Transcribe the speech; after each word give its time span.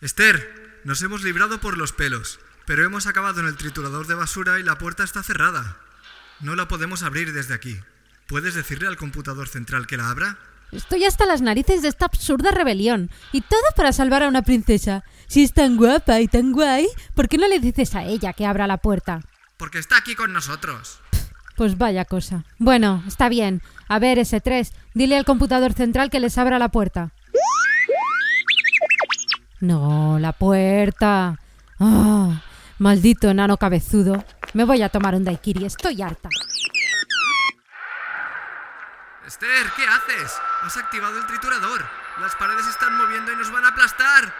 Esther, 0.00 0.80
nos 0.84 1.02
hemos 1.02 1.24
librado 1.24 1.60
por 1.60 1.76
los 1.76 1.92
pelos, 1.92 2.38
pero 2.66 2.84
hemos 2.84 3.08
acabado 3.08 3.40
en 3.40 3.46
el 3.46 3.56
triturador 3.56 4.06
de 4.06 4.14
basura 4.14 4.60
y 4.60 4.62
la 4.62 4.78
puerta 4.78 5.02
está 5.02 5.24
cerrada. 5.24 5.76
No 6.38 6.54
la 6.54 6.68
podemos 6.68 7.02
abrir 7.02 7.32
desde 7.32 7.54
aquí. 7.54 7.80
¿Puedes 8.28 8.54
decirle 8.54 8.86
al 8.86 8.96
computador 8.96 9.48
central 9.48 9.88
que 9.88 9.96
la 9.96 10.08
abra? 10.08 10.38
Estoy 10.70 11.04
hasta 11.04 11.26
las 11.26 11.42
narices 11.42 11.82
de 11.82 11.88
esta 11.88 12.04
absurda 12.04 12.52
rebelión. 12.52 13.10
Y 13.32 13.40
todo 13.40 13.60
para 13.74 13.92
salvar 13.92 14.22
a 14.22 14.28
una 14.28 14.42
princesa. 14.42 15.02
Si 15.26 15.42
es 15.42 15.52
tan 15.52 15.76
guapa 15.76 16.20
y 16.20 16.28
tan 16.28 16.52
guay, 16.52 16.86
¿por 17.16 17.28
qué 17.28 17.36
no 17.36 17.48
le 17.48 17.58
dices 17.58 17.96
a 17.96 18.04
ella 18.04 18.34
que 18.34 18.46
abra 18.46 18.68
la 18.68 18.76
puerta? 18.76 19.22
Porque 19.56 19.80
está 19.80 19.96
aquí 19.96 20.14
con 20.14 20.32
nosotros. 20.32 21.00
Pues 21.56 21.76
vaya 21.76 22.04
cosa. 22.04 22.44
Bueno, 22.58 23.02
está 23.08 23.28
bien. 23.28 23.62
A 23.88 23.98
ver, 23.98 24.18
S3, 24.18 24.70
dile 24.94 25.16
al 25.16 25.24
computador 25.24 25.72
central 25.72 26.08
que 26.08 26.20
les 26.20 26.38
abra 26.38 26.60
la 26.60 26.68
puerta. 26.68 27.12
No, 29.60 30.18
la 30.18 30.32
puerta. 30.32 31.36
Ah, 31.80 32.40
maldito 32.78 33.28
enano 33.28 33.56
cabezudo. 33.56 34.24
Me 34.54 34.64
voy 34.64 34.82
a 34.82 34.88
tomar 34.88 35.14
un 35.14 35.24
daiquiri, 35.24 35.64
estoy 35.64 36.00
harta. 36.02 36.28
Esther, 39.26 39.66
¿qué 39.76 39.82
haces? 39.82 40.38
Has 40.62 40.76
activado 40.76 41.18
el 41.18 41.26
triturador. 41.26 41.84
Las 42.20 42.34
paredes 42.36 42.66
están 42.66 42.96
moviendo 42.96 43.32
y 43.32 43.36
nos 43.36 43.52
van 43.52 43.64
a 43.64 43.68
aplastar. 43.68 44.32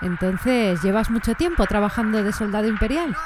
Entonces, 0.00 0.82
¿llevas 0.82 1.10
mucho 1.10 1.34
tiempo 1.34 1.66
trabajando 1.66 2.22
de 2.22 2.32
soldado 2.32 2.66
imperial? 2.66 3.16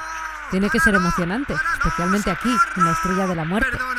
Tiene 0.51 0.69
que 0.69 0.79
ser 0.79 0.95
emocionante, 0.95 1.53
especialmente 1.53 2.31
aquí, 2.31 2.53
en 2.75 2.85
la 2.85 2.91
estrella 2.91 3.27
de 3.27 3.35
la 3.35 3.45
muerte. 3.45 3.69
Perdona 3.71 3.98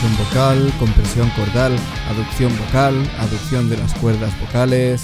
Vocal, 0.00 0.72
compresión 0.78 1.28
cordal, 1.36 1.76
aducción 2.08 2.50
vocal, 2.58 2.94
aducción 3.18 3.68
de 3.68 3.76
las 3.76 3.92
cuerdas 3.98 4.32
vocales. 4.40 5.02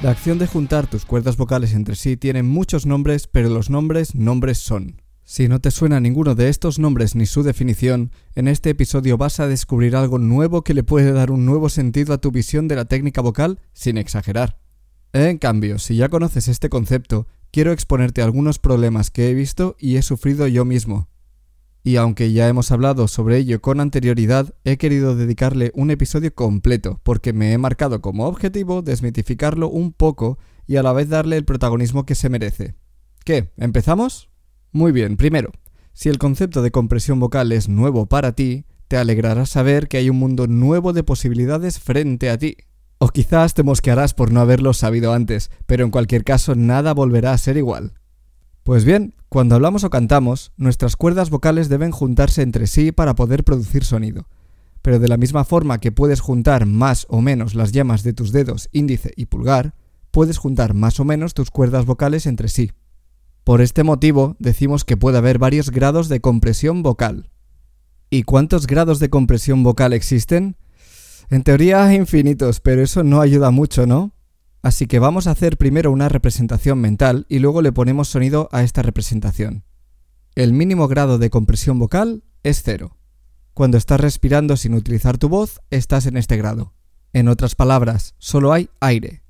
La 0.00 0.12
acción 0.12 0.38
de 0.38 0.46
juntar 0.46 0.86
tus 0.86 1.04
cuerdas 1.04 1.36
vocales 1.36 1.74
entre 1.74 1.96
sí 1.96 2.16
tiene 2.16 2.44
muchos 2.44 2.86
nombres, 2.86 3.26
pero 3.26 3.48
los 3.48 3.68
nombres 3.68 4.14
nombres 4.14 4.58
son. 4.58 5.02
Si 5.24 5.48
no 5.48 5.60
te 5.60 5.72
suena 5.72 5.98
ninguno 5.98 6.36
de 6.36 6.50
estos 6.50 6.78
nombres 6.78 7.16
ni 7.16 7.26
su 7.26 7.42
definición, 7.42 8.12
en 8.36 8.46
este 8.46 8.70
episodio 8.70 9.18
vas 9.18 9.40
a 9.40 9.48
descubrir 9.48 9.96
algo 9.96 10.18
nuevo 10.18 10.62
que 10.62 10.72
le 10.72 10.84
puede 10.84 11.10
dar 11.10 11.32
un 11.32 11.44
nuevo 11.44 11.68
sentido 11.68 12.14
a 12.14 12.18
tu 12.18 12.30
visión 12.30 12.68
de 12.68 12.76
la 12.76 12.84
técnica 12.84 13.20
vocal 13.20 13.58
sin 13.72 13.98
exagerar. 13.98 14.60
En 15.12 15.38
cambio, 15.38 15.80
si 15.80 15.96
ya 15.96 16.08
conoces 16.08 16.46
este 16.46 16.68
concepto, 16.68 17.26
quiero 17.50 17.72
exponerte 17.72 18.22
algunos 18.22 18.60
problemas 18.60 19.10
que 19.10 19.30
he 19.30 19.34
visto 19.34 19.74
y 19.80 19.96
he 19.96 20.02
sufrido 20.02 20.46
yo 20.46 20.64
mismo. 20.64 21.08
Y 21.88 21.96
aunque 21.96 22.32
ya 22.32 22.46
hemos 22.48 22.70
hablado 22.70 23.08
sobre 23.08 23.38
ello 23.38 23.62
con 23.62 23.80
anterioridad, 23.80 24.54
he 24.64 24.76
querido 24.76 25.16
dedicarle 25.16 25.72
un 25.74 25.90
episodio 25.90 26.34
completo 26.34 27.00
porque 27.02 27.32
me 27.32 27.54
he 27.54 27.56
marcado 27.56 28.02
como 28.02 28.26
objetivo 28.26 28.82
desmitificarlo 28.82 29.70
un 29.70 29.94
poco 29.94 30.38
y 30.66 30.76
a 30.76 30.82
la 30.82 30.92
vez 30.92 31.08
darle 31.08 31.38
el 31.38 31.46
protagonismo 31.46 32.04
que 32.04 32.14
se 32.14 32.28
merece. 32.28 32.74
¿Qué? 33.24 33.54
¿Empezamos? 33.56 34.28
Muy 34.70 34.92
bien, 34.92 35.16
primero, 35.16 35.50
si 35.94 36.10
el 36.10 36.18
concepto 36.18 36.60
de 36.60 36.70
compresión 36.70 37.20
vocal 37.20 37.52
es 37.52 37.70
nuevo 37.70 38.04
para 38.04 38.32
ti, 38.32 38.66
te 38.88 38.98
alegrará 38.98 39.46
saber 39.46 39.88
que 39.88 39.96
hay 39.96 40.10
un 40.10 40.18
mundo 40.18 40.46
nuevo 40.46 40.92
de 40.92 41.04
posibilidades 41.04 41.78
frente 41.78 42.28
a 42.28 42.36
ti. 42.36 42.58
O 42.98 43.08
quizás 43.08 43.54
te 43.54 43.62
mosquearás 43.62 44.12
por 44.12 44.30
no 44.30 44.40
haberlo 44.40 44.74
sabido 44.74 45.14
antes, 45.14 45.50
pero 45.64 45.86
en 45.86 45.90
cualquier 45.90 46.22
caso 46.22 46.54
nada 46.54 46.92
volverá 46.92 47.32
a 47.32 47.38
ser 47.38 47.56
igual. 47.56 47.94
Pues 48.62 48.84
bien, 48.84 49.14
cuando 49.28 49.54
hablamos 49.54 49.84
o 49.84 49.90
cantamos, 49.90 50.52
nuestras 50.56 50.96
cuerdas 50.96 51.28
vocales 51.28 51.68
deben 51.68 51.90
juntarse 51.90 52.40
entre 52.40 52.66
sí 52.66 52.92
para 52.92 53.14
poder 53.14 53.44
producir 53.44 53.84
sonido. 53.84 54.26
Pero 54.80 54.98
de 54.98 55.08
la 55.08 55.18
misma 55.18 55.44
forma 55.44 55.78
que 55.78 55.92
puedes 55.92 56.20
juntar 56.20 56.64
más 56.64 57.06
o 57.10 57.20
menos 57.20 57.54
las 57.54 57.72
yemas 57.72 58.02
de 58.02 58.14
tus 58.14 58.32
dedos 58.32 58.70
índice 58.72 59.12
y 59.16 59.26
pulgar, 59.26 59.74
puedes 60.10 60.38
juntar 60.38 60.72
más 60.72 60.98
o 60.98 61.04
menos 61.04 61.34
tus 61.34 61.50
cuerdas 61.50 61.84
vocales 61.84 62.24
entre 62.24 62.48
sí. 62.48 62.72
Por 63.44 63.60
este 63.60 63.82
motivo 63.82 64.36
decimos 64.38 64.84
que 64.84 64.96
puede 64.96 65.18
haber 65.18 65.38
varios 65.38 65.70
grados 65.70 66.08
de 66.08 66.20
compresión 66.20 66.82
vocal. 66.82 67.30
¿Y 68.08 68.22
cuántos 68.22 68.66
grados 68.66 68.98
de 68.98 69.10
compresión 69.10 69.62
vocal 69.62 69.92
existen? 69.92 70.56
En 71.28 71.42
teoría 71.42 71.92
infinitos, 71.94 72.60
pero 72.60 72.82
eso 72.82 73.04
no 73.04 73.20
ayuda 73.20 73.50
mucho, 73.50 73.86
¿no? 73.86 74.12
Así 74.62 74.86
que 74.86 74.98
vamos 74.98 75.26
a 75.26 75.30
hacer 75.30 75.56
primero 75.56 75.92
una 75.92 76.08
representación 76.08 76.80
mental 76.80 77.26
y 77.28 77.38
luego 77.38 77.62
le 77.62 77.72
ponemos 77.72 78.08
sonido 78.08 78.48
a 78.52 78.62
esta 78.62 78.82
representación. 78.82 79.64
El 80.34 80.52
mínimo 80.52 80.88
grado 80.88 81.18
de 81.18 81.30
compresión 81.30 81.78
vocal 81.78 82.24
es 82.42 82.62
cero. 82.62 82.96
Cuando 83.54 83.76
estás 83.78 84.00
respirando 84.00 84.56
sin 84.56 84.74
utilizar 84.74 85.18
tu 85.18 85.28
voz, 85.28 85.60
estás 85.70 86.06
en 86.06 86.16
este 86.16 86.36
grado. 86.36 86.74
En 87.12 87.28
otras 87.28 87.54
palabras, 87.54 88.14
solo 88.18 88.52
hay 88.52 88.68
aire. 88.80 89.22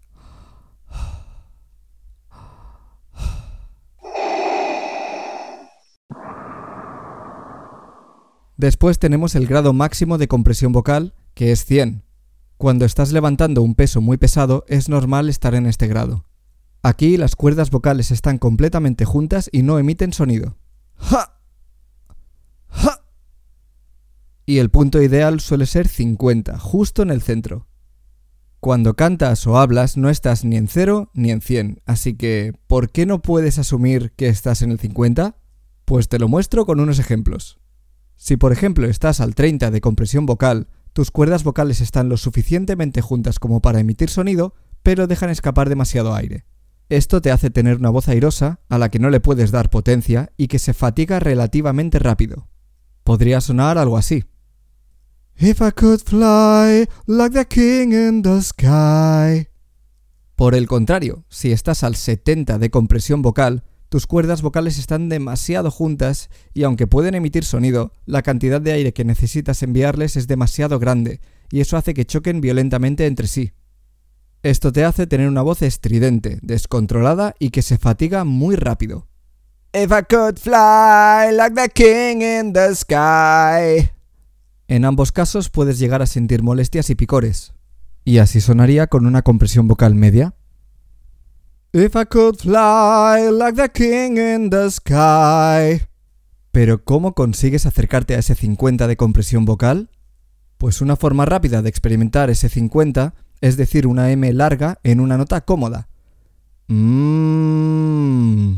Después 8.56 8.98
tenemos 8.98 9.36
el 9.36 9.46
grado 9.46 9.72
máximo 9.72 10.18
de 10.18 10.26
compresión 10.26 10.72
vocal, 10.72 11.14
que 11.34 11.52
es 11.52 11.64
100. 11.64 12.02
Cuando 12.58 12.84
estás 12.84 13.12
levantando 13.12 13.62
un 13.62 13.76
peso 13.76 14.00
muy 14.00 14.16
pesado 14.16 14.64
es 14.66 14.88
normal 14.88 15.28
estar 15.28 15.54
en 15.54 15.66
este 15.66 15.86
grado. 15.86 16.24
Aquí 16.82 17.16
las 17.16 17.36
cuerdas 17.36 17.70
vocales 17.70 18.10
están 18.10 18.38
completamente 18.38 19.04
juntas 19.04 19.48
y 19.52 19.62
no 19.62 19.78
emiten 19.78 20.12
sonido. 20.12 20.56
¡Ja! 20.96 21.38
¡Ja! 22.66 23.04
Y 24.44 24.58
el 24.58 24.70
punto 24.70 25.00
ideal 25.00 25.38
suele 25.38 25.66
ser 25.66 25.86
50, 25.86 26.58
justo 26.58 27.02
en 27.02 27.10
el 27.10 27.22
centro. 27.22 27.68
Cuando 28.58 28.94
cantas 28.94 29.46
o 29.46 29.56
hablas 29.56 29.96
no 29.96 30.10
estás 30.10 30.44
ni 30.44 30.56
en 30.56 30.66
0 30.66 31.12
ni 31.14 31.30
en 31.30 31.40
100, 31.40 31.82
así 31.86 32.14
que 32.14 32.54
¿por 32.66 32.90
qué 32.90 33.06
no 33.06 33.22
puedes 33.22 33.60
asumir 33.60 34.10
que 34.16 34.26
estás 34.26 34.62
en 34.62 34.72
el 34.72 34.80
50? 34.80 35.36
Pues 35.84 36.08
te 36.08 36.18
lo 36.18 36.26
muestro 36.26 36.66
con 36.66 36.80
unos 36.80 36.98
ejemplos. 36.98 37.60
Si 38.16 38.36
por 38.36 38.50
ejemplo 38.50 38.88
estás 38.88 39.20
al 39.20 39.36
30 39.36 39.70
de 39.70 39.80
compresión 39.80 40.26
vocal, 40.26 40.66
tus 40.92 41.10
cuerdas 41.10 41.44
vocales 41.44 41.80
están 41.80 42.08
lo 42.08 42.16
suficientemente 42.16 43.00
juntas 43.00 43.38
como 43.38 43.60
para 43.60 43.80
emitir 43.80 44.10
sonido, 44.10 44.54
pero 44.82 45.06
dejan 45.06 45.30
escapar 45.30 45.68
demasiado 45.68 46.14
aire. 46.14 46.44
Esto 46.88 47.20
te 47.20 47.30
hace 47.30 47.50
tener 47.50 47.76
una 47.76 47.90
voz 47.90 48.08
airosa, 48.08 48.60
a 48.68 48.78
la 48.78 48.88
que 48.88 48.98
no 48.98 49.10
le 49.10 49.20
puedes 49.20 49.50
dar 49.50 49.68
potencia 49.68 50.32
y 50.36 50.48
que 50.48 50.58
se 50.58 50.72
fatiga 50.72 51.20
relativamente 51.20 51.98
rápido. 51.98 52.48
Podría 53.04 53.40
sonar 53.40 53.76
algo 53.76 53.98
así. 53.98 54.24
If 55.36 55.60
I 55.60 55.70
could 55.70 56.00
fly 56.00 56.88
like 57.06 57.34
the 57.34 57.46
king 57.46 57.92
in 57.92 58.22
the 58.22 58.42
sky. 58.42 59.48
Por 60.34 60.54
el 60.54 60.66
contrario, 60.66 61.24
si 61.28 61.52
estás 61.52 61.84
al 61.84 61.94
70 61.94 62.58
de 62.58 62.70
compresión 62.70 63.22
vocal, 63.22 63.64
tus 63.88 64.06
cuerdas 64.06 64.42
vocales 64.42 64.78
están 64.78 65.08
demasiado 65.08 65.70
juntas 65.70 66.28
y 66.52 66.64
aunque 66.64 66.86
pueden 66.86 67.14
emitir 67.14 67.44
sonido, 67.44 67.92
la 68.04 68.22
cantidad 68.22 68.60
de 68.60 68.72
aire 68.72 68.92
que 68.92 69.04
necesitas 69.04 69.62
enviarles 69.62 70.16
es 70.16 70.26
demasiado 70.26 70.78
grande 70.78 71.20
y 71.50 71.60
eso 71.60 71.76
hace 71.76 71.94
que 71.94 72.04
choquen 72.04 72.40
violentamente 72.40 73.06
entre 73.06 73.26
sí. 73.26 73.52
Esto 74.42 74.72
te 74.72 74.84
hace 74.84 75.06
tener 75.06 75.28
una 75.28 75.42
voz 75.42 75.62
estridente, 75.62 76.38
descontrolada 76.42 77.34
y 77.38 77.50
que 77.50 77.62
se 77.62 77.78
fatiga 77.78 78.24
muy 78.24 78.56
rápido. 78.56 79.06
Fly 79.72 81.36
the 82.52 82.74
sky. 82.74 83.90
En 84.68 84.84
ambos 84.84 85.12
casos 85.12 85.48
puedes 85.48 85.78
llegar 85.78 86.02
a 86.02 86.06
sentir 86.06 86.42
molestias 86.42 86.90
y 86.90 86.94
picores. 86.94 87.54
Y 88.04 88.18
así 88.18 88.40
sonaría 88.40 88.86
con 88.86 89.06
una 89.06 89.22
compresión 89.22 89.66
vocal 89.66 89.94
media. 89.94 90.34
If 91.72 91.96
I 91.96 92.06
could 92.06 92.38
fly 92.38 93.30
like 93.30 93.60
the 93.60 93.68
king 93.68 94.16
in 94.16 94.48
the 94.48 94.70
sky. 94.70 95.82
Pero 96.50 96.82
¿cómo 96.82 97.14
consigues 97.14 97.66
acercarte 97.66 98.14
a 98.14 98.20
ese 98.20 98.34
50 98.34 98.86
de 98.86 98.96
compresión 98.96 99.44
vocal? 99.44 99.90
Pues 100.56 100.80
una 100.80 100.96
forma 100.96 101.26
rápida 101.26 101.60
de 101.60 101.68
experimentar 101.68 102.30
ese 102.30 102.48
50 102.48 103.14
es 103.42 103.56
decir 103.56 103.86
una 103.86 104.10
M 104.10 104.32
larga 104.32 104.80
en 104.82 105.00
una 105.00 105.18
nota 105.18 105.42
cómoda. 105.42 105.88
Mmm. 106.68 108.54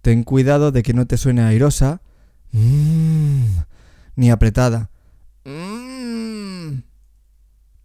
Ten 0.00 0.22
cuidado 0.22 0.70
de 0.70 0.82
que 0.84 0.94
no 0.94 1.06
te 1.06 1.16
suene 1.16 1.42
airosa 1.42 2.00
mm, 2.52 3.44
ni 4.14 4.30
apretada. 4.30 4.90
Mm. 5.44 5.87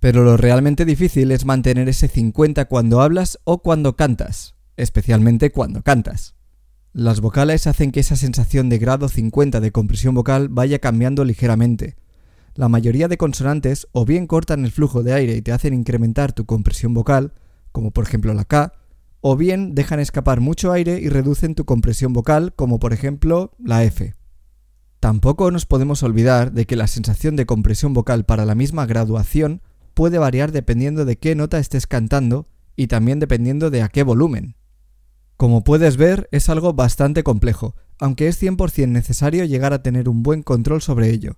Pero 0.03 0.25
lo 0.25 0.35
realmente 0.35 0.83
difícil 0.83 1.31
es 1.31 1.45
mantener 1.45 1.87
ese 1.87 2.09
50 2.09 2.65
cuando 2.65 3.01
hablas 3.01 3.39
o 3.45 3.59
cuando 3.59 3.95
cantas, 3.95 4.53
especialmente 4.75 5.49
cuando 5.49 5.81
cantas. 5.81 6.35
Las 6.91 7.21
vocales 7.21 7.67
hacen 7.67 7.93
que 7.93 8.01
esa 8.01 8.17
sensación 8.17 8.67
de 8.67 8.79
grado 8.79 9.07
50 9.07 9.61
de 9.61 9.71
compresión 9.71 10.13
vocal 10.13 10.49
vaya 10.49 10.79
cambiando 10.79 11.23
ligeramente. 11.23 11.95
La 12.53 12.67
mayoría 12.67 13.07
de 13.07 13.17
consonantes 13.17 13.87
o 13.93 14.03
bien 14.03 14.27
cortan 14.27 14.65
el 14.65 14.73
flujo 14.73 15.03
de 15.03 15.13
aire 15.13 15.37
y 15.37 15.41
te 15.41 15.53
hacen 15.53 15.73
incrementar 15.73 16.33
tu 16.33 16.45
compresión 16.45 16.93
vocal, 16.93 17.31
como 17.71 17.91
por 17.91 18.03
ejemplo 18.03 18.33
la 18.33 18.43
K, 18.43 18.73
o 19.21 19.37
bien 19.37 19.73
dejan 19.73 20.01
escapar 20.01 20.41
mucho 20.41 20.73
aire 20.73 20.99
y 20.99 21.07
reducen 21.07 21.55
tu 21.55 21.63
compresión 21.63 22.11
vocal, 22.11 22.51
como 22.57 22.77
por 22.77 22.91
ejemplo 22.91 23.53
la 23.57 23.85
F. 23.85 24.15
Tampoco 24.99 25.49
nos 25.49 25.65
podemos 25.65 26.03
olvidar 26.03 26.51
de 26.51 26.65
que 26.65 26.75
la 26.75 26.87
sensación 26.87 27.37
de 27.37 27.45
compresión 27.45 27.93
vocal 27.93 28.25
para 28.25 28.43
la 28.43 28.53
misma 28.53 28.85
graduación 28.85 29.61
puede 29.93 30.17
variar 30.17 30.51
dependiendo 30.51 31.05
de 31.05 31.17
qué 31.17 31.35
nota 31.35 31.59
estés 31.59 31.87
cantando 31.87 32.47
y 32.75 32.87
también 32.87 33.19
dependiendo 33.19 33.69
de 33.69 33.81
a 33.81 33.89
qué 33.89 34.03
volumen. 34.03 34.55
Como 35.37 35.63
puedes 35.63 35.97
ver, 35.97 36.29
es 36.31 36.49
algo 36.49 36.73
bastante 36.73 37.23
complejo, 37.23 37.75
aunque 37.99 38.27
es 38.27 38.41
100% 38.41 38.87
necesario 38.87 39.45
llegar 39.45 39.73
a 39.73 39.83
tener 39.83 40.09
un 40.09 40.23
buen 40.23 40.43
control 40.43 40.81
sobre 40.81 41.09
ello. 41.09 41.37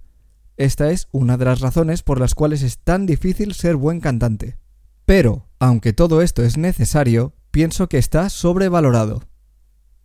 Esta 0.57 0.92
es 0.92 1.07
una 1.12 1.38
de 1.38 1.46
las 1.46 1.60
razones 1.60 2.04
por 2.04 2.19
las 2.19 2.34
cuales 2.36 2.62
es 2.62 2.80
tan 2.80 3.06
difícil 3.06 3.54
ser 3.54 3.75
buen 3.75 4.00
cantante. 4.00 4.57
Pero, 5.06 5.48
aunque 5.60 5.94
todo 5.94 6.22
esto 6.22 6.44
es 6.44 6.57
necesario, 6.57 7.34
pienso 7.52 7.90
que 7.90 7.98
está 7.98 8.30
sobrevalorado. 8.30 9.22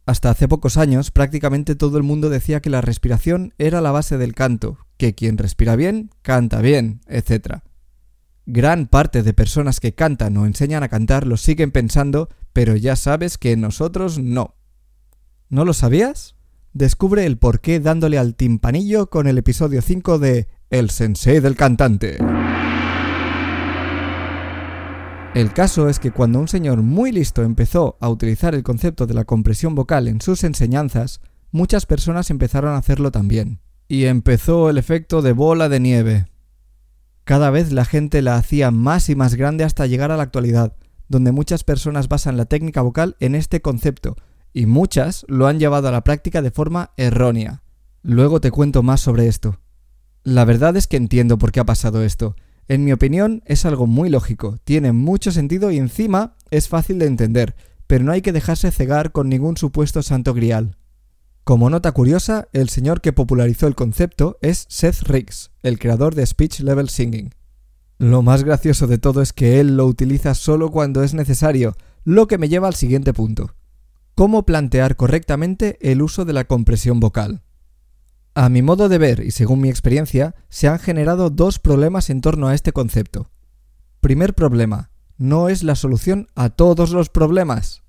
Hasta 0.07 0.31
hace 0.31 0.49
pocos 0.49 0.77
años 0.77 1.11
prácticamente 1.11 1.77
todo 1.77 1.97
el 1.97 2.03
mundo 2.03 2.31
decía 2.31 2.61
que 2.61 2.71
la 2.71 2.81
respiración 2.81 3.55
era 3.59 3.81
la 3.81 3.93
base 3.93 4.19
del 4.19 4.35
canto, 4.35 4.79
que 4.97 5.15
quien 5.15 5.39
respira 5.39 5.77
bien, 5.77 6.11
canta 6.23 6.61
bien, 6.61 7.01
etc. 7.07 7.63
Gran 8.47 8.87
parte 8.87 9.23
de 9.23 9.33
personas 9.33 9.81
que 9.81 9.95
cantan 9.95 10.37
o 10.37 10.47
enseñan 10.47 10.83
a 10.83 10.89
cantar 10.89 11.27
lo 11.27 11.37
siguen 11.37 11.71
pensando 11.71 12.29
pero 12.53 12.77
ya 12.77 12.97
sabes 12.97 13.39
que 13.39 13.57
nosotros 13.57 14.19
no. 14.19 14.55
¿No 15.49 15.65
lo 15.65 15.73
sabías? 15.73 16.37
Descubre 16.73 17.27
el 17.27 17.39
porqué 17.39 17.81
dándole 17.81 18.19
al 18.19 18.35
timpanillo 18.35 19.11
con 19.11 19.27
el 19.27 19.39
episodio 19.39 19.83
5 19.83 20.19
de 20.19 20.49
El 20.71 20.91
sensei 20.91 21.41
del 21.41 21.57
cantante. 21.57 22.19
El 25.35 25.53
caso 25.53 25.89
es 25.89 26.01
que 26.01 26.11
cuando 26.11 26.41
un 26.41 26.49
señor 26.49 26.83
muy 26.83 27.13
listo 27.13 27.43
empezó 27.43 27.97
a 28.01 28.09
utilizar 28.09 28.55
el 28.55 28.65
concepto 28.65 29.07
de 29.07 29.15
la 29.15 29.25
compresión 29.25 29.75
vocal 29.77 30.09
en 30.09 30.21
sus 30.21 30.43
enseñanzas, 30.43 31.21
muchas 31.53 31.87
personas 31.87 32.31
empezaron 32.31 32.73
a 32.73 32.79
hacerlo 32.79 33.13
también. 33.13 33.61
Y 33.87 34.05
empezó 34.07 34.71
el 34.71 34.79
efecto 34.79 35.23
de 35.23 35.33
bola 35.33 35.69
de 35.69 35.81
nieve. 35.81 36.30
Cada 37.25 37.51
vez 37.51 37.73
la 37.73 37.85
gente 37.85 38.23
la 38.23 38.37
hacía 38.37 38.71
más 38.71 39.09
y 39.09 39.15
más 39.15 39.35
grande 39.35 39.65
hasta 39.65 39.87
llegar 39.87 40.11
a 40.11 40.17
la 40.17 40.23
actualidad, 40.23 40.77
donde 41.09 41.33
muchas 41.33 41.65
personas 41.65 42.09
basan 42.09 42.37
la 42.37 42.47
técnica 42.47 42.83
vocal 42.83 43.17
en 43.21 43.35
este 43.35 43.61
concepto, 43.61 44.17
y 44.53 44.67
muchas 44.67 45.25
lo 45.29 45.47
han 45.47 45.59
llevado 45.59 45.89
a 45.89 45.93
la 45.93 46.05
práctica 46.05 46.43
de 46.43 46.51
forma 46.51 46.93
errónea. 46.97 47.63
Luego 48.03 48.41
te 48.41 48.51
cuento 48.51 48.83
más 48.83 49.01
sobre 49.01 49.27
esto. 49.29 49.61
La 50.23 50.45
verdad 50.45 50.77
es 50.77 50.87
que 50.87 50.97
entiendo 50.97 51.39
por 51.39 51.53
qué 51.53 51.61
ha 51.61 51.65
pasado 51.65 52.03
esto. 52.03 52.37
En 52.69 52.85
mi 52.85 52.93
opinión 52.93 53.43
es 53.47 53.65
algo 53.65 53.87
muy 53.87 54.09
lógico, 54.11 54.59
tiene 54.65 54.93
mucho 54.93 55.33
sentido 55.33 55.71
y 55.71 55.79
encima 55.79 56.37
es 56.51 56.69
fácil 56.69 56.99
de 56.99 57.07
entender, 57.07 57.57
pero 57.87 58.05
no 58.05 58.13
hay 58.13 58.23
que 58.23 58.33
dejarse 58.33 58.71
cegar 58.71 59.13
con 59.13 59.29
ningún 59.29 59.57
supuesto 59.57 60.03
santo 60.03 60.35
grial. 60.35 60.77
Como 61.45 61.71
nota 61.71 61.93
curiosa, 61.93 62.49
el 62.53 62.69
señor 62.69 63.01
que 63.01 63.13
popularizó 63.13 63.67
el 63.67 63.75
concepto 63.75 64.39
es 64.43 64.67
Seth 64.69 65.03
Riggs, 65.03 65.51
el 65.63 65.79
creador 65.79 66.15
de 66.15 66.27
Speech 66.27 66.61
Level 66.61 66.89
Singing. 66.89 67.35
Lo 67.99 68.23
más 68.23 68.45
gracioso 68.45 68.87
de 68.87 68.99
todo 68.99 69.21
es 69.21 69.33
que 69.33 69.61
él 69.61 69.77
lo 69.77 69.87
utiliza 69.87 70.35
solo 70.35 70.71
cuando 70.71 71.03
es 71.03 71.13
necesario, 71.13 71.77
lo 72.05 72.27
que 72.29 72.39
me 72.39 72.49
lleva 72.49 72.69
al 72.69 72.75
siguiente 72.75 73.13
punto. 73.13 73.55
¿Cómo 74.15 74.45
plantear 74.45 74.97
correctamente 74.97 75.79
el 75.81 76.03
uso 76.03 76.25
de 76.25 76.33
la 76.33 76.45
compresión 76.45 77.01
vocal? 77.01 77.43
A 78.35 78.49
mi 78.49 78.63
modo 78.63 78.89
de 78.89 78.99
ver 78.99 79.21
y 79.21 79.33
según 79.33 79.61
mi 79.61 79.69
experiencia, 79.71 80.35
se 80.49 80.69
han 80.69 80.79
generado 80.79 81.31
dos 81.31 81.59
problemas 81.59 82.11
en 82.11 82.21
torno 82.21 82.49
a 82.49 82.55
este 82.55 82.73
concepto. 82.73 83.31
Primer 84.01 84.35
problema, 84.35 84.91
no 85.17 85.49
es 85.49 85.63
la 85.63 85.75
solución 85.75 86.29
a 86.35 86.51
todos 86.51 86.93
los 86.93 87.09
problemas. 87.09 87.83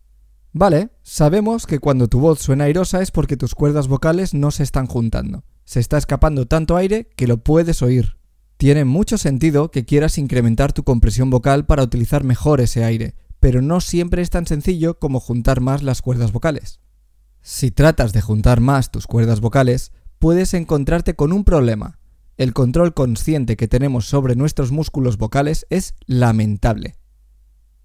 Vale, 0.54 0.90
sabemos 1.02 1.66
que 1.66 1.80
cuando 1.80 2.10
tu 2.10 2.20
voz 2.20 2.40
suena 2.40 2.66
airosa 2.66 3.02
es 3.02 3.12
porque 3.12 3.38
tus 3.38 3.56
cuerdas 3.56 3.88
vocales 3.88 4.34
no 4.34 4.52
se 4.52 4.64
están 4.64 4.86
juntando. 4.86 5.46
Se 5.64 5.80
está 5.80 5.98
escapando 5.98 6.46
tanto 6.46 6.76
aire 6.76 7.10
que 7.16 7.28
lo 7.28 7.38
puedes 7.38 7.82
oír. 7.82 8.18
Tiene 8.58 8.84
mucho 8.84 9.18
sentido 9.18 9.72
que 9.72 9.86
quieras 9.86 10.18
incrementar 10.18 10.74
tu 10.74 10.84
compresión 10.84 11.30
vocal 11.30 11.66
para 11.66 11.84
utilizar 11.84 12.26
mejor 12.26 12.60
ese 12.60 12.84
aire, 12.84 13.16
pero 13.40 13.62
no 13.62 13.80
siempre 13.80 14.22
es 14.22 14.30
tan 14.30 14.46
sencillo 14.46 15.00
como 15.00 15.22
juntar 15.22 15.62
más 15.62 15.84
las 15.84 16.02
cuerdas 16.02 16.34
vocales. 16.34 16.82
Si 17.42 17.72
tratas 17.72 18.12
de 18.12 18.22
juntar 18.22 18.60
más 18.60 18.92
tus 18.92 19.08
cuerdas 19.08 19.40
vocales, 19.40 19.94
puedes 20.20 20.54
encontrarte 20.54 21.16
con 21.16 21.32
un 21.32 21.46
problema. 21.46 21.98
El 22.36 22.54
control 22.54 22.94
consciente 22.94 23.56
que 23.56 23.68
tenemos 23.70 24.06
sobre 24.06 24.36
nuestros 24.36 24.72
músculos 24.72 25.18
vocales 25.18 25.66
es 25.70 25.96
lamentable. 26.06 27.01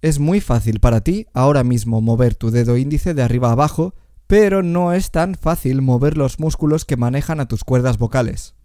Es 0.01 0.19
muy 0.19 0.41
fácil 0.41 0.79
para 0.79 1.01
ti 1.01 1.25
ahora 1.33 1.63
mismo 1.63 2.01
mover 2.01 2.35
tu 2.35 2.51
dedo 2.51 2.77
índice 2.77 3.15
de 3.15 3.23
arriba 3.23 3.49
a 3.49 3.53
abajo, 3.53 3.95
pero 4.27 4.61
no 4.61 4.93
es 4.93 5.09
tan 5.09 5.33
fácil 5.33 5.81
mover 5.81 6.17
los 6.17 6.39
músculos 6.39 6.85
que 6.85 6.97
manejan 6.97 7.39
a 7.39 7.47
tus 7.47 7.63
cuerdas 7.63 7.97
vocales. 7.97 8.55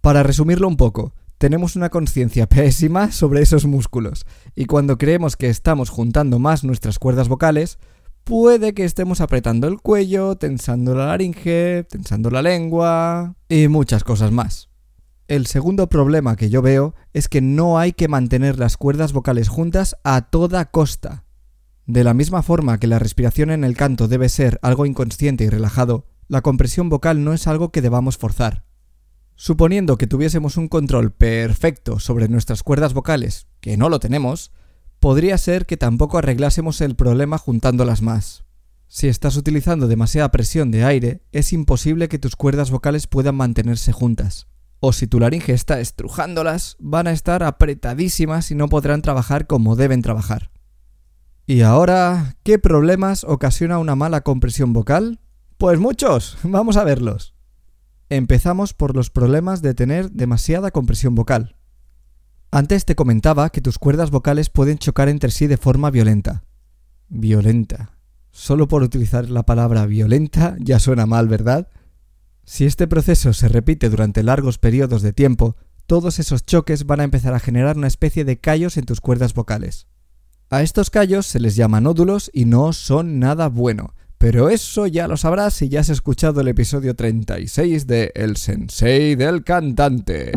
Para 0.00 0.22
resumirlo 0.22 0.68
un 0.68 0.78
poco, 0.78 1.12
tenemos 1.36 1.76
una 1.76 1.90
conciencia 1.90 2.46
pésima 2.48 3.12
sobre 3.12 3.42
esos 3.42 3.66
músculos, 3.66 4.24
y 4.54 4.64
cuando 4.64 4.96
creemos 4.96 5.36
que 5.36 5.50
estamos 5.50 5.90
juntando 5.90 6.38
más 6.38 6.64
nuestras 6.64 6.98
cuerdas 6.98 7.28
vocales, 7.28 7.78
puede 8.24 8.72
que 8.72 8.84
estemos 8.84 9.20
apretando 9.20 9.68
el 9.68 9.80
cuello, 9.80 10.36
tensando 10.36 10.94
la 10.94 11.06
laringe, 11.06 11.84
tensando 11.90 12.30
la 12.30 12.40
lengua 12.40 13.34
y 13.48 13.68
muchas 13.68 14.02
cosas 14.02 14.32
más. 14.32 14.69
El 15.30 15.46
segundo 15.46 15.88
problema 15.88 16.34
que 16.34 16.50
yo 16.50 16.60
veo 16.60 16.96
es 17.12 17.28
que 17.28 17.40
no 17.40 17.78
hay 17.78 17.92
que 17.92 18.08
mantener 18.08 18.58
las 18.58 18.76
cuerdas 18.76 19.12
vocales 19.12 19.48
juntas 19.48 19.94
a 20.02 20.22
toda 20.22 20.72
costa. 20.72 21.22
De 21.86 22.02
la 22.02 22.14
misma 22.14 22.42
forma 22.42 22.80
que 22.80 22.88
la 22.88 22.98
respiración 22.98 23.52
en 23.52 23.62
el 23.62 23.76
canto 23.76 24.08
debe 24.08 24.28
ser 24.28 24.58
algo 24.60 24.86
inconsciente 24.86 25.44
y 25.44 25.48
relajado, 25.48 26.08
la 26.26 26.40
compresión 26.40 26.88
vocal 26.88 27.22
no 27.22 27.32
es 27.32 27.46
algo 27.46 27.70
que 27.70 27.80
debamos 27.80 28.18
forzar. 28.18 28.64
Suponiendo 29.36 29.98
que 29.98 30.08
tuviésemos 30.08 30.56
un 30.56 30.66
control 30.66 31.12
perfecto 31.12 32.00
sobre 32.00 32.26
nuestras 32.26 32.64
cuerdas 32.64 32.92
vocales, 32.92 33.46
que 33.60 33.76
no 33.76 33.88
lo 33.88 34.00
tenemos, 34.00 34.50
podría 34.98 35.38
ser 35.38 35.64
que 35.64 35.76
tampoco 35.76 36.18
arreglásemos 36.18 36.80
el 36.80 36.96
problema 36.96 37.38
juntándolas 37.38 38.02
más. 38.02 38.42
Si 38.88 39.06
estás 39.06 39.36
utilizando 39.36 39.86
demasiada 39.86 40.32
presión 40.32 40.72
de 40.72 40.82
aire, 40.82 41.22
es 41.30 41.52
imposible 41.52 42.08
que 42.08 42.18
tus 42.18 42.34
cuerdas 42.34 42.72
vocales 42.72 43.06
puedan 43.06 43.36
mantenerse 43.36 43.92
juntas. 43.92 44.49
O 44.80 44.92
si 44.92 45.06
tu 45.06 45.20
laringe 45.20 45.52
está 45.52 45.78
estrujándolas, 45.78 46.76
van 46.80 47.06
a 47.06 47.12
estar 47.12 47.42
apretadísimas 47.42 48.50
y 48.50 48.54
no 48.54 48.68
podrán 48.68 49.02
trabajar 49.02 49.46
como 49.46 49.76
deben 49.76 50.00
trabajar. 50.00 50.50
Y 51.46 51.62
ahora, 51.62 52.36
¿qué 52.44 52.58
problemas 52.58 53.24
ocasiona 53.24 53.78
una 53.78 53.94
mala 53.94 54.22
compresión 54.22 54.72
vocal? 54.72 55.20
Pues 55.58 55.78
muchos, 55.78 56.38
vamos 56.42 56.76
a 56.78 56.84
verlos. 56.84 57.34
Empezamos 58.08 58.72
por 58.72 58.96
los 58.96 59.10
problemas 59.10 59.60
de 59.60 59.74
tener 59.74 60.10
demasiada 60.10 60.70
compresión 60.70 61.14
vocal. 61.14 61.56
Antes 62.50 62.84
te 62.84 62.96
comentaba 62.96 63.50
que 63.50 63.60
tus 63.60 63.78
cuerdas 63.78 64.10
vocales 64.10 64.48
pueden 64.48 64.78
chocar 64.78 65.08
entre 65.08 65.30
sí 65.30 65.46
de 65.46 65.56
forma 65.56 65.90
violenta. 65.90 66.42
Violenta. 67.08 67.98
Solo 68.32 68.66
por 68.66 68.82
utilizar 68.82 69.28
la 69.28 69.44
palabra 69.44 69.86
violenta 69.86 70.56
ya 70.58 70.78
suena 70.78 71.06
mal, 71.06 71.28
¿verdad? 71.28 71.68
Si 72.50 72.64
este 72.64 72.88
proceso 72.88 73.32
se 73.32 73.46
repite 73.46 73.88
durante 73.90 74.24
largos 74.24 74.58
periodos 74.58 75.02
de 75.02 75.12
tiempo, 75.12 75.54
todos 75.86 76.18
esos 76.18 76.44
choques 76.44 76.84
van 76.84 76.98
a 76.98 77.04
empezar 77.04 77.32
a 77.32 77.38
generar 77.38 77.76
una 77.76 77.86
especie 77.86 78.24
de 78.24 78.40
callos 78.40 78.76
en 78.76 78.86
tus 78.86 79.00
cuerdas 79.00 79.34
vocales. 79.34 79.86
A 80.50 80.60
estos 80.62 80.90
callos 80.90 81.26
se 81.26 81.38
les 81.38 81.54
llama 81.54 81.80
nódulos 81.80 82.28
y 82.34 82.46
no 82.46 82.72
son 82.72 83.20
nada 83.20 83.48
bueno, 83.48 83.94
pero 84.18 84.50
eso 84.50 84.88
ya 84.88 85.06
lo 85.06 85.16
sabrás 85.16 85.54
si 85.54 85.68
ya 85.68 85.78
has 85.78 85.90
escuchado 85.90 86.40
el 86.40 86.48
episodio 86.48 86.96
36 86.96 87.86
de 87.86 88.10
El 88.16 88.36
Sensei 88.36 89.14
del 89.14 89.44
Cantante. 89.44 90.32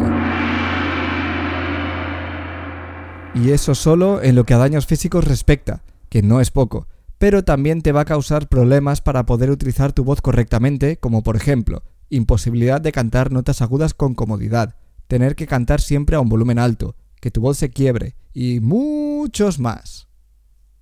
Y 3.34 3.50
eso 3.50 3.74
solo 3.74 4.22
en 4.22 4.36
lo 4.36 4.43
que 4.43 4.53
a 4.53 4.60
daños 4.60 4.86
físicos 4.86 5.24
respecta, 5.24 5.84
que 6.10 6.22
no 6.22 6.41
es 6.41 6.51
poco, 6.51 6.88
pero 7.17 7.43
también 7.43 7.82
te 7.82 7.91
va 7.91 8.01
a 8.01 8.05
causar 8.05 8.50
problemas 8.50 9.01
para 9.01 9.25
poder 9.25 9.50
utilizar 9.50 9.93
tu 9.93 10.03
voz 10.03 10.22
correctamente, 10.22 10.98
como 10.98 11.24
por 11.24 11.36
ejemplo, 11.36 11.82
imposibilidad 12.15 12.82
de 12.82 12.91
cantar 12.91 13.32
notas 13.32 13.62
agudas 13.62 13.93
con 13.93 14.13
comodidad, 14.13 14.75
tener 15.08 15.36
que 15.36 15.48
cantar 15.48 15.82
siempre 15.82 16.15
a 16.15 16.20
un 16.20 16.29
volumen 16.29 16.60
alto, 16.60 16.96
que 17.20 17.32
tu 17.32 17.41
voz 17.41 17.58
se 17.58 17.70
quiebre, 17.70 18.15
y 18.34 18.60
muchos 18.60 19.60
más. 19.60 20.08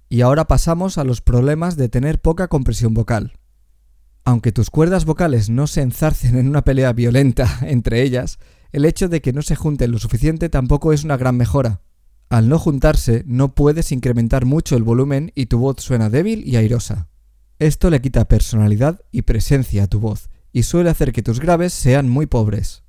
Y 0.09 0.21
ahora 0.21 0.45
pasamos 0.45 0.97
a 0.97 1.03
los 1.03 1.21
problemas 1.21 1.77
de 1.77 1.89
tener 1.89 2.19
poca 2.19 2.47
compresión 2.47 2.93
vocal. 2.93 3.33
Aunque 4.23 4.51
tus 4.51 4.69
cuerdas 4.69 5.05
vocales 5.05 5.49
no 5.49 5.67
se 5.67 5.81
enzarcen 5.81 6.37
en 6.37 6.47
una 6.47 6.63
pelea 6.63 6.93
violenta 6.93 7.59
entre 7.61 8.01
ellas, 8.03 8.39
el 8.71 8.85
hecho 8.85 9.09
de 9.09 9.21
que 9.21 9.33
no 9.33 9.41
se 9.41 9.55
junten 9.55 9.91
lo 9.91 9.99
suficiente 9.99 10.49
tampoco 10.49 10.93
es 10.93 11.03
una 11.03 11.17
gran 11.17 11.35
mejora. 11.37 11.81
Al 12.29 12.47
no 12.47 12.57
juntarse, 12.57 13.23
no 13.27 13.53
puedes 13.53 13.91
incrementar 13.91 14.45
mucho 14.45 14.77
el 14.77 14.83
volumen 14.83 15.33
y 15.35 15.47
tu 15.47 15.59
voz 15.59 15.77
suena 15.79 16.09
débil 16.09 16.47
y 16.47 16.55
airosa. 16.55 17.09
Esto 17.59 17.89
le 17.89 18.01
quita 18.01 18.25
personalidad 18.25 19.01
y 19.11 19.21
presencia 19.21 19.83
a 19.83 19.87
tu 19.87 19.99
voz, 19.99 20.30
y 20.51 20.63
suele 20.63 20.89
hacer 20.89 21.11
que 21.11 21.23
tus 21.23 21.39
graves 21.39 21.73
sean 21.73 22.09
muy 22.09 22.25
pobres. 22.25 22.83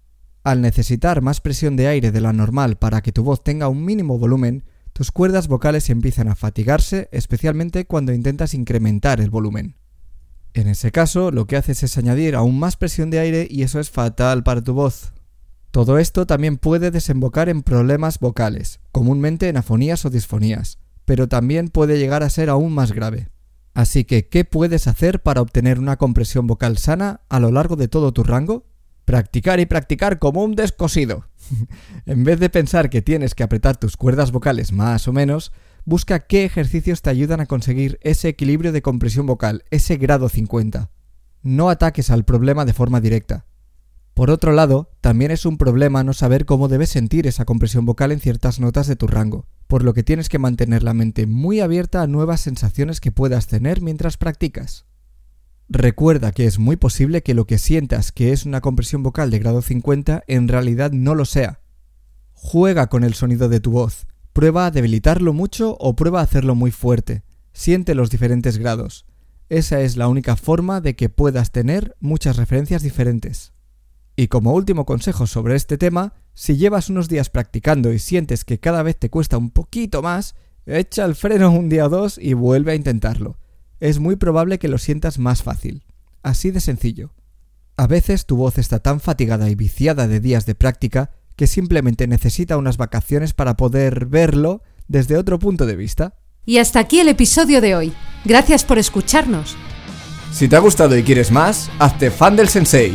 Al 0.44 0.60
necesitar 0.60 1.22
más 1.22 1.40
presión 1.40 1.76
de 1.76 1.86
aire 1.86 2.10
de 2.10 2.20
la 2.20 2.32
normal 2.32 2.76
para 2.76 3.00
que 3.00 3.12
tu 3.12 3.22
voz 3.22 3.44
tenga 3.44 3.68
un 3.68 3.84
mínimo 3.84 4.18
volumen, 4.18 4.64
tus 4.92 5.10
cuerdas 5.10 5.48
vocales 5.48 5.88
empiezan 5.88 6.28
a 6.28 6.34
fatigarse, 6.34 7.08
especialmente 7.12 7.86
cuando 7.86 8.12
intentas 8.12 8.52
incrementar 8.54 9.20
el 9.20 9.30
volumen. 9.30 9.76
En 10.54 10.68
ese 10.68 10.92
caso, 10.92 11.30
lo 11.30 11.46
que 11.46 11.56
haces 11.56 11.82
es 11.82 11.96
añadir 11.96 12.34
aún 12.34 12.58
más 12.58 12.76
presión 12.76 13.10
de 13.10 13.20
aire 13.20 13.46
y 13.48 13.62
eso 13.62 13.80
es 13.80 13.90
fatal 13.90 14.42
para 14.42 14.62
tu 14.62 14.74
voz. 14.74 15.12
Todo 15.70 15.98
esto 15.98 16.26
también 16.26 16.58
puede 16.58 16.90
desembocar 16.90 17.48
en 17.48 17.62
problemas 17.62 18.18
vocales, 18.18 18.80
comúnmente 18.90 19.48
en 19.48 19.56
afonías 19.56 20.04
o 20.04 20.10
disfonías, 20.10 20.78
pero 21.06 21.28
también 21.28 21.68
puede 21.68 21.98
llegar 21.98 22.22
a 22.22 22.28
ser 22.28 22.50
aún 22.50 22.74
más 22.74 22.92
grave. 22.92 23.30
Así 23.74 24.04
que, 24.04 24.28
¿qué 24.28 24.44
puedes 24.44 24.86
hacer 24.86 25.22
para 25.22 25.40
obtener 25.40 25.78
una 25.78 25.96
compresión 25.96 26.46
vocal 26.46 26.76
sana 26.78 27.22
a 27.28 27.40
lo 27.40 27.50
largo 27.50 27.76
de 27.76 27.88
todo 27.88 28.12
tu 28.12 28.22
rango? 28.22 28.66
Practicar 29.04 29.60
y 29.60 29.66
practicar 29.66 30.18
como 30.18 30.44
un 30.44 30.54
descosido. 30.54 31.26
en 32.06 32.24
vez 32.24 32.38
de 32.38 32.50
pensar 32.50 32.90
que 32.90 33.02
tienes 33.02 33.34
que 33.34 33.42
apretar 33.42 33.76
tus 33.76 33.96
cuerdas 33.96 34.30
vocales 34.30 34.72
más 34.72 35.08
o 35.08 35.12
menos, 35.12 35.52
busca 35.84 36.20
qué 36.20 36.44
ejercicios 36.44 37.02
te 37.02 37.10
ayudan 37.10 37.40
a 37.40 37.46
conseguir 37.46 37.98
ese 38.02 38.28
equilibrio 38.28 38.72
de 38.72 38.82
compresión 38.82 39.26
vocal, 39.26 39.64
ese 39.70 39.96
grado 39.96 40.28
50. 40.28 40.90
No 41.42 41.70
ataques 41.70 42.10
al 42.10 42.24
problema 42.24 42.64
de 42.64 42.72
forma 42.72 43.00
directa. 43.00 43.46
Por 44.14 44.30
otro 44.30 44.52
lado, 44.52 44.90
también 45.00 45.30
es 45.30 45.46
un 45.46 45.56
problema 45.56 46.04
no 46.04 46.12
saber 46.12 46.44
cómo 46.44 46.68
debes 46.68 46.90
sentir 46.90 47.26
esa 47.26 47.46
compresión 47.46 47.86
vocal 47.86 48.12
en 48.12 48.20
ciertas 48.20 48.60
notas 48.60 48.86
de 48.86 48.96
tu 48.96 49.06
rango, 49.06 49.46
por 49.66 49.82
lo 49.82 49.94
que 49.94 50.02
tienes 50.02 50.28
que 50.28 50.38
mantener 50.38 50.82
la 50.82 50.92
mente 50.92 51.26
muy 51.26 51.60
abierta 51.60 52.02
a 52.02 52.06
nuevas 52.06 52.42
sensaciones 52.42 53.00
que 53.00 53.10
puedas 53.10 53.46
tener 53.46 53.80
mientras 53.80 54.18
practicas. 54.18 54.84
Recuerda 55.68 56.32
que 56.32 56.44
es 56.44 56.58
muy 56.58 56.76
posible 56.76 57.22
que 57.22 57.32
lo 57.32 57.46
que 57.46 57.56
sientas 57.56 58.12
que 58.12 58.32
es 58.32 58.44
una 58.44 58.60
compresión 58.60 59.02
vocal 59.02 59.30
de 59.30 59.38
grado 59.38 59.62
50 59.62 60.24
en 60.26 60.48
realidad 60.48 60.92
no 60.92 61.14
lo 61.14 61.24
sea. 61.24 61.60
Juega 62.34 62.88
con 62.88 63.04
el 63.04 63.14
sonido 63.14 63.48
de 63.48 63.60
tu 63.60 63.70
voz, 63.70 64.06
prueba 64.34 64.66
a 64.66 64.70
debilitarlo 64.70 65.32
mucho 65.32 65.78
o 65.80 65.96
prueba 65.96 66.20
a 66.20 66.24
hacerlo 66.24 66.54
muy 66.54 66.70
fuerte. 66.70 67.22
Siente 67.54 67.94
los 67.94 68.10
diferentes 68.10 68.58
grados. 68.58 69.06
Esa 69.48 69.80
es 69.80 69.96
la 69.96 70.08
única 70.08 70.36
forma 70.36 70.82
de 70.82 70.96
que 70.96 71.08
puedas 71.08 71.52
tener 71.52 71.96
muchas 72.00 72.36
referencias 72.36 72.82
diferentes. 72.82 73.52
Y 74.16 74.28
como 74.28 74.52
último 74.52 74.84
consejo 74.84 75.26
sobre 75.26 75.56
este 75.56 75.78
tema, 75.78 76.14
si 76.34 76.56
llevas 76.56 76.90
unos 76.90 77.08
días 77.08 77.30
practicando 77.30 77.92
y 77.92 77.98
sientes 77.98 78.44
que 78.44 78.60
cada 78.60 78.82
vez 78.82 78.98
te 78.98 79.10
cuesta 79.10 79.38
un 79.38 79.50
poquito 79.50 80.02
más, 80.02 80.34
echa 80.66 81.04
el 81.04 81.14
freno 81.14 81.50
un 81.50 81.68
día 81.68 81.86
o 81.86 81.88
dos 81.88 82.18
y 82.18 82.34
vuelve 82.34 82.72
a 82.72 82.76
intentarlo 82.76 83.38
es 83.82 83.98
muy 83.98 84.14
probable 84.14 84.60
que 84.60 84.68
lo 84.68 84.78
sientas 84.78 85.18
más 85.18 85.42
fácil. 85.42 85.82
Así 86.22 86.52
de 86.52 86.60
sencillo. 86.60 87.14
A 87.76 87.88
veces 87.88 88.26
tu 88.26 88.36
voz 88.36 88.58
está 88.58 88.78
tan 88.78 89.00
fatigada 89.00 89.50
y 89.50 89.56
viciada 89.56 90.06
de 90.06 90.20
días 90.20 90.46
de 90.46 90.54
práctica 90.54 91.10
que 91.34 91.48
simplemente 91.48 92.06
necesita 92.06 92.56
unas 92.56 92.76
vacaciones 92.76 93.32
para 93.32 93.56
poder 93.56 94.06
verlo 94.06 94.62
desde 94.86 95.16
otro 95.16 95.40
punto 95.40 95.66
de 95.66 95.74
vista. 95.74 96.14
Y 96.46 96.58
hasta 96.58 96.78
aquí 96.78 97.00
el 97.00 97.08
episodio 97.08 97.60
de 97.60 97.74
hoy. 97.74 97.92
Gracias 98.24 98.62
por 98.64 98.78
escucharnos. 98.78 99.56
Si 100.32 100.46
te 100.46 100.54
ha 100.54 100.60
gustado 100.60 100.96
y 100.96 101.02
quieres 101.02 101.32
más, 101.32 101.68
hazte 101.80 102.12
fan 102.12 102.36
del 102.36 102.48
sensei. 102.48 102.94